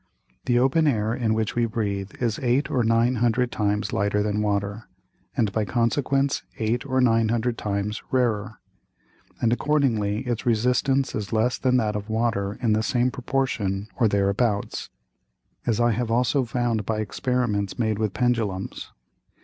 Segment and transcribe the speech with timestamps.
[0.45, 4.41] The open Air in which we breathe is eight or nine hundred times lighter than
[4.41, 4.85] Water,
[5.37, 8.57] and by consequence eight or nine hundred times rarer,
[9.39, 14.07] and accordingly its Resistance is less than that of Water in the same Proportion, or
[14.07, 14.89] thereabouts;
[15.67, 18.91] as I have also found by Experiments made with Pendulums.